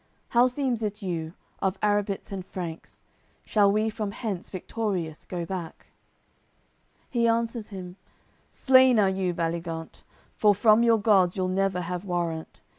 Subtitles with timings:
[0.29, 3.03] How seems it you, of Arrabits and Franks,
[3.45, 5.91] Shall we from hence victorious go back?"
[7.07, 7.97] He answers him:
[8.49, 10.01] "Slain are you, Baligant!
[10.33, 12.61] For from your gods you'll never have warrant.